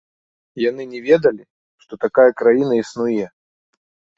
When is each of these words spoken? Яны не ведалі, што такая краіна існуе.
Яны 0.69 0.83
не 0.93 1.01
ведалі, 1.07 1.43
што 1.85 1.93
такая 2.07 2.27
краіна 2.43 2.73
існуе. 2.83 3.25